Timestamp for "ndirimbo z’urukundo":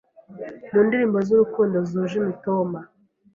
0.87-1.75